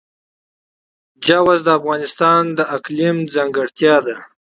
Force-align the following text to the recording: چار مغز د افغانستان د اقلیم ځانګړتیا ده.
چار 1.25 1.39
مغز 1.45 1.61
د 1.65 1.69
افغانستان 1.79 2.43
د 2.57 2.59
اقلیم 2.77 3.17
ځانګړتیا 3.35 3.95
ده. 4.05 4.15